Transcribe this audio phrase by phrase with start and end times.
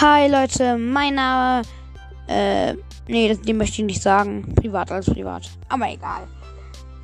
[0.00, 1.60] Hi Leute, mein Name.
[2.26, 2.72] Äh,
[3.06, 4.54] nee, das, den möchte ich nicht sagen.
[4.54, 5.50] Privat als privat.
[5.68, 6.26] Aber egal.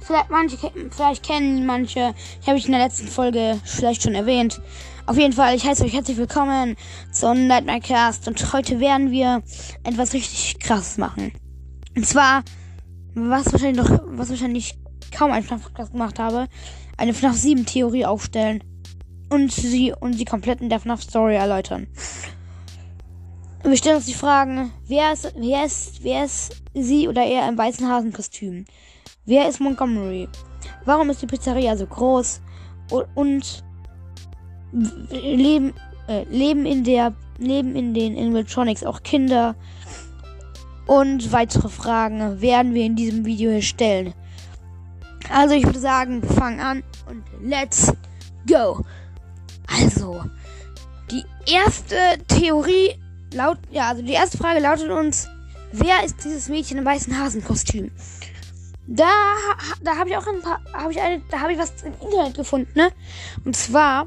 [0.00, 0.56] Vielleicht, manche,
[0.90, 2.14] vielleicht kennen manche.
[2.40, 4.62] Ich habe ich in der letzten Folge vielleicht schon erwähnt.
[5.04, 6.74] Auf jeden Fall, ich heiße euch herzlich willkommen
[7.12, 8.28] zum Nightmare Cast.
[8.28, 9.42] Und heute werden wir
[9.84, 11.32] etwas richtig krasses machen.
[11.94, 12.44] Und zwar,
[13.12, 14.78] was wahrscheinlich noch, was wahrscheinlich
[15.14, 16.46] kaum ein FNAF-Podcast gemacht habe,
[16.96, 18.64] eine FNAF 7 Theorie aufstellen
[19.28, 21.88] und sie und sie komplett in der FNAF Story erläutern.
[23.68, 27.58] Wir stellen uns die Fragen, wer ist, wer ist, wer ist sie oder er im
[27.58, 28.64] weißen Hasenkostüm?
[29.24, 30.28] Wer ist Montgomery?
[30.84, 32.40] Warum ist die Pizzeria so groß?
[33.16, 33.64] Und,
[35.10, 35.74] leben,
[36.06, 39.56] äh, leben in der, leben in den Animatronics auch Kinder?
[40.86, 44.14] Und weitere Fragen werden wir in diesem Video hier stellen.
[45.28, 47.92] Also ich würde sagen, wir fangen an und let's
[48.48, 48.84] go.
[49.66, 50.22] Also,
[51.10, 51.96] die erste
[52.28, 52.94] Theorie
[53.36, 55.28] laut, ja, also die erste Frage lautet uns,
[55.72, 57.90] wer ist dieses Mädchen im weißen Hasenkostüm?
[58.88, 59.10] Da,
[59.82, 62.34] da habe ich auch ein paar, habe ich eine, da habe ich was im Internet
[62.36, 62.90] gefunden, ne?
[63.44, 64.06] Und zwar,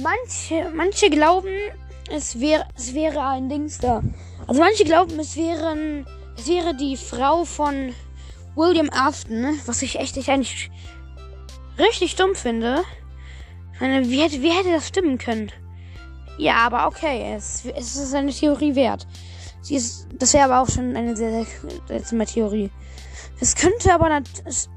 [0.00, 1.52] manche, manche glauben,
[2.10, 4.02] es wäre, es wäre ein Dings da.
[4.46, 7.94] Also manche glauben, es wären, es wäre die Frau von
[8.54, 9.54] William Afton, ne?
[9.66, 10.70] was ich echt, ich eigentlich
[11.78, 12.82] richtig dumm finde.
[13.74, 15.50] Ich meine, wie hätte, wie hätte das stimmen können?
[16.38, 19.06] Ja, aber okay, es, es ist eine Theorie wert.
[19.62, 21.46] Sie ist, das wäre aber auch schon eine sehr, sehr
[21.88, 22.70] seltsame Theorie.
[23.40, 24.68] Es könnte aber, es,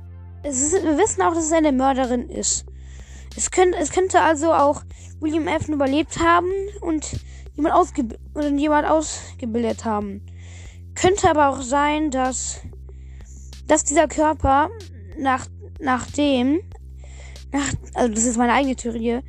[0.43, 2.65] es ist, wir wissen auch, dass es eine Mörderin ist.
[3.35, 4.81] Es könnte, es könnte also auch
[5.19, 5.67] William F.
[5.67, 7.05] überlebt haben und
[7.55, 10.25] jemand, ausge oder jemand ausgebildet haben.
[10.95, 12.61] Könnte aber auch sein, dass,
[13.67, 14.69] dass dieser Körper
[15.17, 15.47] nach,
[15.79, 16.61] nachdem,
[17.51, 19.19] nach, also das ist meine eigene Theorie,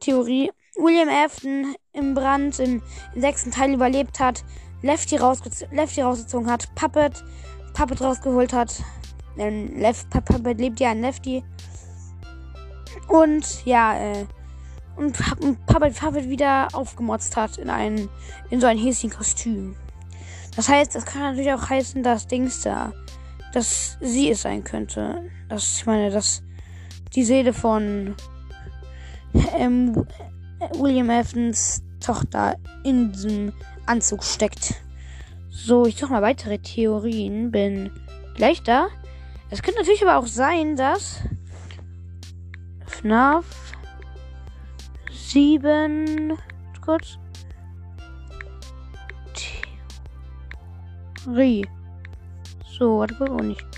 [0.00, 2.82] Theorie, William Afton im Brand im,
[3.14, 4.44] sechsten Teil überlebt hat,
[4.82, 5.18] Lefty,
[5.72, 7.24] Lefty rausgezogen hat, Puppet,
[7.72, 8.82] Puppet rausgeholt hat.
[9.36, 11.44] Denn Left, Puppet lebt ja in Lefty.
[13.08, 14.26] Und ja, äh,
[14.96, 15.16] und
[15.66, 18.08] Puppet, Puppet wieder aufgemotzt hat in ein,
[18.50, 19.76] in so ein Häschenkostüm.
[20.56, 22.92] Das heißt, das kann natürlich auch heißen, dass Dings da,
[23.52, 25.30] dass sie es sein könnte.
[25.48, 26.42] Das, ich meine, dass
[27.14, 28.16] die Seele von
[29.58, 30.06] ähm,
[30.74, 33.52] William Evans Tochter in diesem
[33.86, 34.74] Anzug steckt.
[35.50, 37.50] So, ich suche mal weitere Theorien.
[37.50, 37.90] Bin
[38.34, 38.88] gleich da.
[39.50, 41.20] Es könnte natürlich aber auch sein, dass
[42.86, 43.44] FNAF
[45.10, 46.32] 7
[46.84, 47.18] kurz
[51.24, 51.66] Theorie.
[52.78, 53.75] So, warte wo nicht.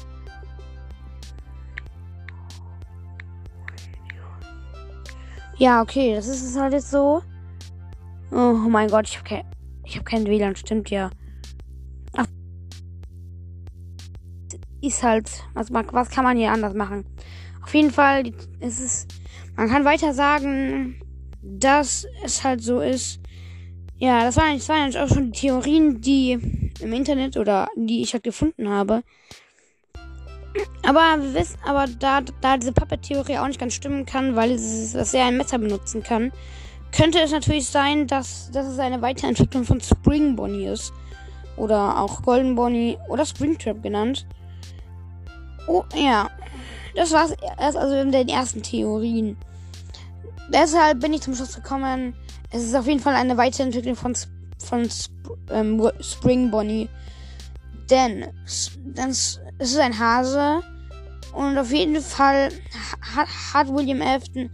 [5.59, 7.21] Ja, okay, das ist es halt jetzt so.
[8.31, 9.45] Oh mein Gott, ich habe kein,
[9.85, 11.11] ich hab kein WLAN, stimmt ja.
[12.17, 12.27] Ach,
[14.81, 17.05] ist halt, was, was kann man hier anders machen?
[17.65, 18.31] Auf jeden Fall,
[18.61, 19.13] es ist,
[19.57, 21.01] man kann weiter sagen,
[21.43, 23.21] dass es halt so ist.
[23.97, 26.39] Ja, das waren, das waren eigentlich auch schon die Theorien, die
[26.81, 29.03] im Internet oder die ich halt gefunden habe.
[30.83, 34.93] Aber wir wissen, aber da, da diese Puppet-Theorie auch nicht ganz stimmen kann, weil es,
[34.93, 36.33] dass ein Messer benutzen kann,
[36.93, 40.93] könnte es natürlich sein, dass, dass es eine Weiterentwicklung von Spring Bonnie ist.
[41.57, 44.27] Oder auch Golden Bonnie oder Springtrap genannt.
[45.67, 46.31] Oh, ja.
[46.95, 49.37] Das war's erst also in den ersten Theorien.
[50.53, 52.15] Deshalb bin ich zum Schluss gekommen.
[52.51, 54.17] Es ist auf jeden Fall eine Weiterentwicklung von,
[54.59, 55.13] von Sp
[55.51, 56.89] ähm, Spring Bonnie.
[57.91, 58.27] Denn,
[58.81, 59.15] denn
[59.59, 60.63] es ist ein Hase.
[61.33, 62.51] Und auf jeden Fall
[63.15, 64.51] hat, hat William Afton,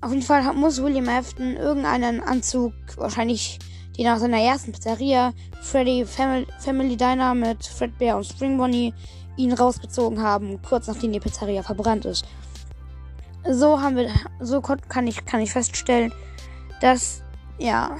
[0.00, 3.58] auf jeden Fall muss William Afton irgendeinen Anzug, wahrscheinlich
[3.96, 8.94] die nach seiner ersten Pizzeria, Freddy Family, Family Diner mit Fredbear und Spring Bonnie,
[9.36, 12.24] ihn rausgezogen haben, kurz nachdem die Pizzeria verbrannt ist.
[13.48, 16.12] So haben wir, so kann ich, kann ich feststellen,
[16.80, 17.22] dass,
[17.58, 17.96] ja,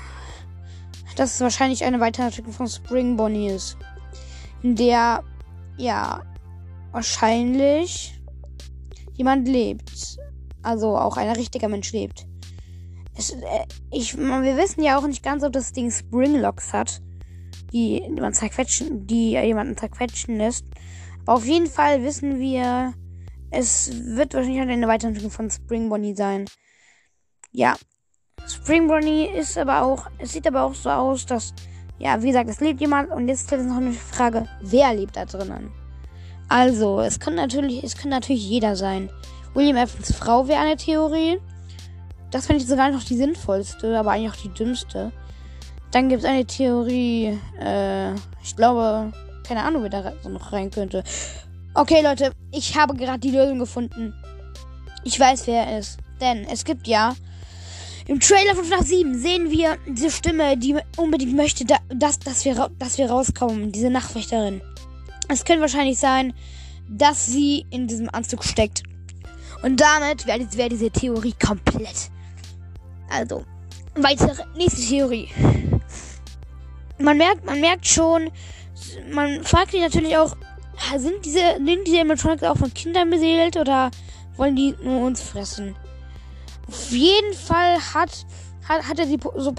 [1.17, 3.77] dass es wahrscheinlich eine Weiterentwicklung von Spring Bonnie ist
[4.63, 5.23] in der
[5.77, 6.23] ja
[6.93, 8.21] wahrscheinlich
[9.15, 10.19] jemand lebt.
[10.63, 12.27] Also auch ein richtiger Mensch lebt.
[13.17, 17.01] Es, äh, ich, wir wissen ja auch nicht ganz, ob das Ding Springlocks hat,
[17.73, 20.65] die man zerquetschen, die jemanden zerquetschen lässt.
[21.23, 22.95] Aber auf jeden Fall wissen wir,
[23.51, 26.47] es wird wahrscheinlich eine Weiterentwicklung von Spring Bonnie sein.
[27.53, 27.77] Ja.
[28.47, 31.55] Spring Bonnie ist aber auch, es sieht aber auch so aus, dass
[32.01, 35.17] ja, wie gesagt, es lebt jemand und jetzt stellt sich noch eine Frage, wer lebt
[35.17, 35.71] da drinnen?
[36.51, 39.09] Also, es kann natürlich, es kann natürlich jeder sein.
[39.55, 41.39] William Evans Frau wäre eine Theorie.
[42.33, 45.13] Das finde ich sogar noch die sinnvollste, aber eigentlich auch die dümmste.
[45.93, 49.13] Dann gibt es eine Theorie, äh, ich glaube,
[49.47, 51.05] keine Ahnung, wer da noch rein könnte.
[51.75, 54.13] Okay, Leute, ich habe gerade die Lösung gefunden.
[55.05, 55.99] Ich weiß, wer er ist.
[56.21, 57.15] Denn es gibt ja
[58.09, 62.69] im Trailer von FNAF 7 sehen wir diese Stimme, die unbedingt möchte, dass, dass, wir,
[62.77, 63.71] dass wir rauskommen.
[63.71, 64.61] Diese Nachtwächterin.
[65.31, 66.35] Es könnte wahrscheinlich sein,
[66.89, 68.83] dass sie in diesem Anzug steckt.
[69.63, 72.11] Und damit wäre wär diese Theorie komplett.
[73.09, 73.45] Also,
[73.95, 75.29] weitere, nächste Theorie.
[76.99, 78.31] Man merkt, man merkt schon,
[79.13, 80.37] man fragt sich natürlich auch,
[80.97, 83.91] sind diese, sind diese Animatronics auch von Kindern beseelt oder
[84.37, 85.77] wollen die nur uns fressen?
[86.67, 88.27] Auf jeden Fall hat,
[88.69, 89.55] hat, hat er die so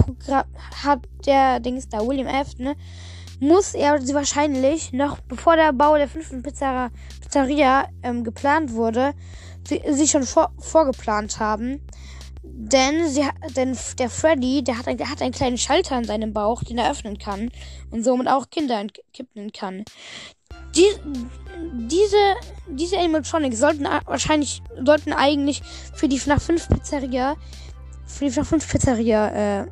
[0.84, 2.76] hat der Dings da, William F., ne,
[3.42, 6.92] muss er sie wahrscheinlich noch, bevor der Bau der fünften Pizzeria,
[7.22, 9.14] Pizzeria ähm, geplant wurde,
[9.68, 11.82] sie, sie schon vor, vorgeplant haben.
[12.44, 16.34] Denn, sie, denn der Freddy, der hat, ein, der hat einen kleinen Schalter in seinem
[16.34, 17.50] Bauch, den er öffnen kann
[17.90, 19.86] und somit auch Kinder entkippen kann.
[20.76, 20.86] Die,
[21.90, 22.36] diese,
[22.68, 25.64] diese Animatronics sollten wahrscheinlich, sollten eigentlich
[25.96, 27.36] für die FNAF 5 Pizzeria,
[28.06, 29.66] für die FNAF 5 Pizzeria, äh,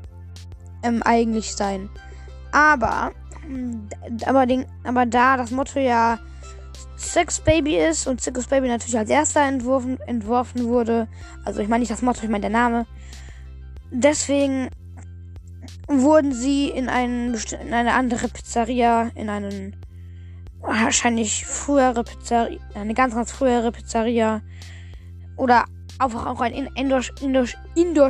[0.82, 1.90] ähm, eigentlich sein.
[2.52, 3.12] Aber,
[4.26, 6.20] aber, den, aber da das Motto ja
[6.98, 11.08] Sex Baby ist und Sex Baby natürlich als erster entworfen, entworfen wurde,
[11.46, 12.86] also ich meine nicht das Motto, ich meine der Name,
[13.92, 14.70] deswegen
[15.88, 19.76] wurden sie in, einen, in eine andere Pizzeria, in einen
[20.62, 24.42] wahrscheinlich frühere Pizzeria, eine ganz, ganz frühere Pizzeria
[25.38, 25.66] oder
[26.00, 28.10] einfach auch ein Indoor-Spielplatz Indoor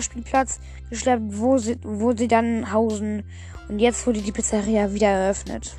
[0.90, 3.24] geschleppt, wo sie, wo sie dann hausen.
[3.68, 5.76] Und jetzt wurde die Pizzeria wieder eröffnet.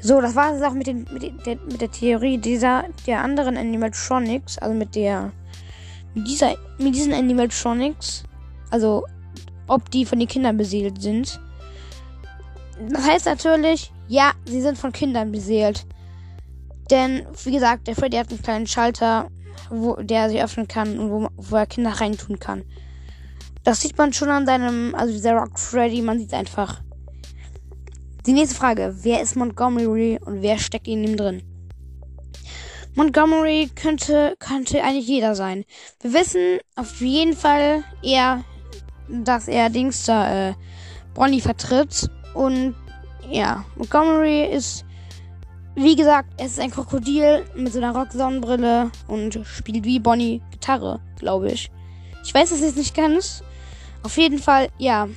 [0.00, 3.56] So, das war es auch mit, den, mit, der, mit der Theorie dieser, der anderen
[3.56, 5.32] Animatronics, also mit der,
[6.14, 8.24] mit dieser, mit diesen Animatronics,
[8.70, 9.04] also
[9.66, 11.38] ob die von den Kindern besiedelt sind.
[12.88, 15.86] Das heißt natürlich, ja, sie sind von Kindern beseelt.
[16.90, 19.28] Denn, wie gesagt, der Freddy hat einen kleinen Schalter,
[19.68, 22.64] wo der sich öffnen kann und wo, wo er Kinder reintun kann.
[23.64, 26.80] Das sieht man schon an seinem, also dieser Rock Freddy, man sieht einfach.
[28.26, 31.42] Die nächste Frage, wer ist Montgomery und wer steckt in ihm drin?
[32.94, 35.64] Montgomery könnte, könnte eigentlich jeder sein.
[36.00, 38.44] Wir wissen auf jeden Fall eher,
[39.08, 40.54] dass er Dings da, äh,
[41.14, 42.74] Bonnie vertritt und
[43.30, 44.84] ja, Montgomery ist,
[45.74, 51.00] wie gesagt, es ist ein Krokodil mit so einer Rock-Sonnenbrille und spielt wie Bonnie Gitarre,
[51.18, 51.70] glaube ich.
[52.24, 53.42] Ich weiß es jetzt nicht ganz.
[54.02, 55.08] Auf jeden Fall, ja.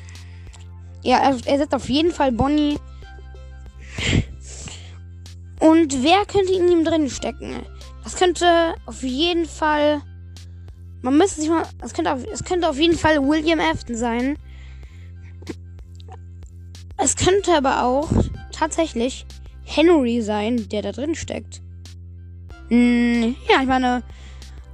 [1.04, 2.80] Ja, er, er setzt auf jeden Fall Bonnie.
[5.60, 7.66] Und wer könnte in ihm drin stecken?
[8.04, 10.02] Das könnte auf jeden Fall.
[11.02, 11.64] Man müsste sich mal.
[11.82, 14.38] Es könnte, auf, es könnte auf jeden Fall William Afton sein.
[16.98, 18.10] Es könnte aber auch
[18.52, 19.26] tatsächlich
[19.64, 21.62] Henry sein, der da drin steckt.
[22.70, 24.04] Hm, ja, ich meine,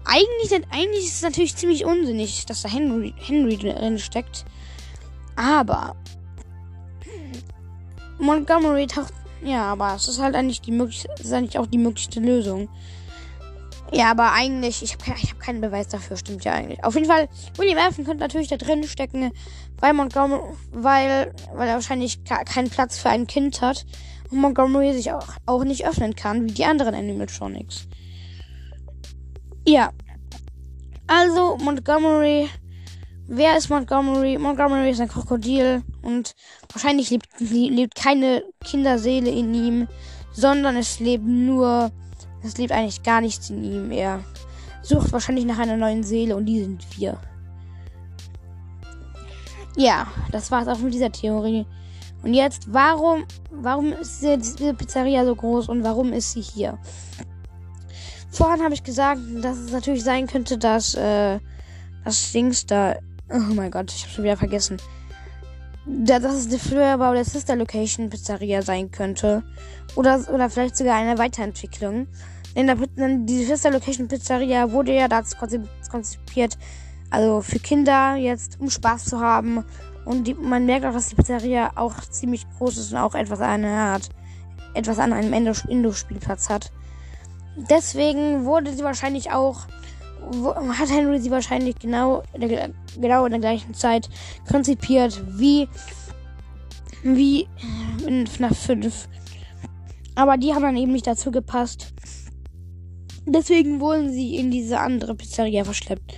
[0.05, 4.45] eigentlich, eigentlich ist es natürlich ziemlich unsinnig, dass da Henry, Henry drin steckt.
[5.35, 5.95] Aber
[8.19, 9.13] Montgomery taucht.
[9.43, 12.67] Ja, aber es ist halt eigentlich die mögliche, ist eigentlich auch die möglichste Lösung.
[13.91, 16.83] Ja, aber eigentlich, ich habe ich hab keinen Beweis dafür, stimmt ja eigentlich.
[16.83, 17.27] Auf jeden Fall,
[17.57, 19.31] William Afton könnte natürlich da drin stecken,
[19.79, 20.41] weil Montgomery,
[20.71, 23.85] weil, weil er wahrscheinlich keinen Platz für ein Kind hat
[24.31, 27.87] und Montgomery sich auch, auch nicht öffnen kann, wie die anderen Animatronics.
[29.67, 29.91] Ja.
[31.07, 32.49] Also, Montgomery,
[33.27, 34.37] wer ist Montgomery?
[34.37, 36.35] Montgomery ist ein Krokodil und
[36.71, 39.87] wahrscheinlich lebt, lebt keine Kinderseele in ihm,
[40.31, 41.91] sondern es lebt nur
[42.41, 43.91] es lebt eigentlich gar nichts in ihm.
[43.91, 44.23] Er
[44.81, 47.17] sucht wahrscheinlich nach einer neuen Seele und die sind wir.
[49.75, 51.65] Ja, das war's auch mit dieser Theorie.
[52.23, 56.77] Und jetzt, warum, warum ist diese Pizzeria so groß und warum ist sie hier?
[58.31, 61.39] Vorhin habe ich gesagt, dass es natürlich sein könnte, dass äh,
[62.03, 62.95] das Dings da.
[63.31, 64.77] Oh mein Gott, ich habe schon wieder vergessen.
[65.85, 69.43] Da, dass es der Flöherbau der Sister Location Pizzeria sein könnte.
[69.95, 72.07] Oder, oder vielleicht sogar eine Weiterentwicklung.
[72.55, 75.37] Denn der, die Sister Location Pizzeria wurde ja dazu
[75.89, 76.57] konzipiert,
[77.09, 79.63] also für Kinder jetzt, um Spaß zu haben.
[80.05, 83.41] Und die, man merkt auch, dass die Pizzeria auch ziemlich groß ist und auch etwas
[83.41, 84.09] an Art,
[84.73, 86.71] etwas an einem Indo-Spielplatz hat.
[87.69, 89.67] Deswegen wurde sie wahrscheinlich auch,
[90.77, 92.23] hat Henry sie wahrscheinlich genau,
[92.99, 94.09] genau in der gleichen Zeit
[94.49, 95.67] konzipiert wie,
[97.03, 97.47] wie
[98.07, 99.09] in FNAF 5.
[100.15, 101.93] Aber die haben dann eben nicht dazu gepasst.
[103.25, 106.15] Deswegen wurden sie in diese andere Pizzeria verschleppt.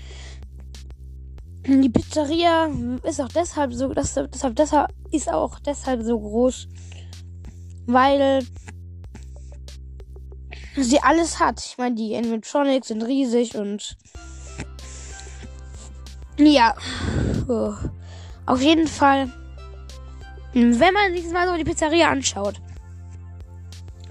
[1.65, 2.69] Die Pizzeria
[3.03, 6.67] ist auch deshalb so, das, deshalb, deshalb ist auch deshalb so groß,
[7.85, 8.43] weil
[10.75, 11.63] sie alles hat.
[11.63, 13.95] Ich meine, die Animatronics sind riesig und
[16.37, 16.75] ja,
[18.45, 19.31] auf jeden Fall,
[20.53, 22.59] wenn man sich mal so die Pizzeria anschaut,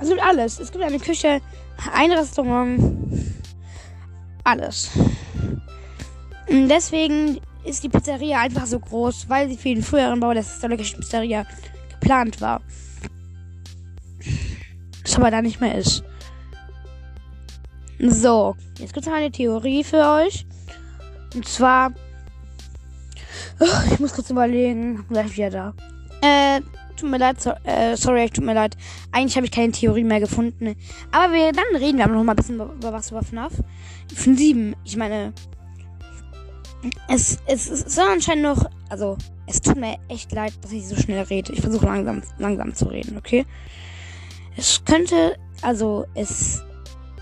[0.00, 0.58] es gibt alles.
[0.58, 1.40] Es gibt eine Küche,
[1.92, 2.80] ein Restaurant,
[4.44, 4.90] alles.
[6.50, 10.98] Deswegen ist die Pizzeria einfach so groß, weil sie für den früheren Bau der historischen
[10.98, 11.46] Pizzeria
[11.90, 12.60] geplant war.
[15.04, 16.02] Was aber da nicht mehr ist.
[18.00, 20.46] So, jetzt gibt es noch eine Theorie für euch.
[21.34, 21.92] Und zwar.
[23.92, 25.04] Ich muss kurz überlegen.
[25.08, 25.74] Gleich wieder da.
[26.22, 26.62] Äh,
[26.96, 27.40] tut mir leid.
[27.40, 28.76] So, äh, sorry, tut mir leid.
[29.12, 30.76] Eigentlich habe ich keine Theorie mehr gefunden.
[31.12, 33.52] Aber wir, dann reden wir aber noch mal ein bisschen über, über was über FNAF.
[34.14, 34.74] FNAF 7.
[34.84, 35.32] Ich meine.
[37.08, 38.64] Es, es, es soll anscheinend noch.
[38.88, 41.52] Also, es tut mir echt leid, dass ich so schnell rede.
[41.52, 43.46] Ich versuche langsam, langsam zu reden, okay?
[44.56, 45.36] Es könnte.
[45.62, 46.62] Also, es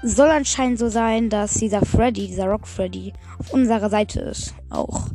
[0.03, 4.55] soll anscheinend so sein, dass dieser Freddy, dieser Rock Freddy, auf unserer Seite ist.
[4.71, 5.09] Auch.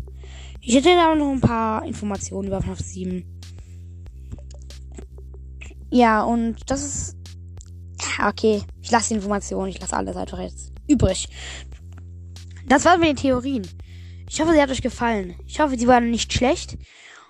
[0.59, 3.25] Ich hätte da noch ein paar Informationen über FNAF 7.
[5.89, 7.17] Ja, und das ist.
[8.25, 11.29] Okay, ich lasse die Informationen, ich lasse alles einfach jetzt übrig.
[12.67, 13.67] Das waren meine Theorien.
[14.29, 15.35] Ich hoffe, sie hat euch gefallen.
[15.47, 16.77] Ich hoffe, sie waren nicht schlecht.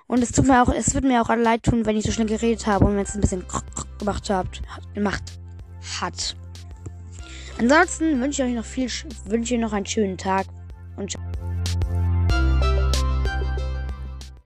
[0.07, 2.27] Und es tut mir auch, es wird mir auch leid tun, wenn ich so schnell
[2.27, 3.45] geredet habe und wenn es ein bisschen
[3.97, 4.61] gemacht habt,
[4.93, 5.23] gemacht
[6.01, 6.35] hat.
[7.59, 8.89] Ansonsten wünsche ich euch noch viel,
[9.25, 10.45] wünsche ich noch einen schönen Tag
[10.97, 11.32] und ciao.